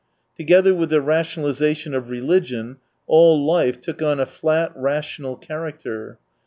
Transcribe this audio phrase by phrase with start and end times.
[0.35, 6.17] Together with the rationalisation of religion, all life took on a flat, rational character.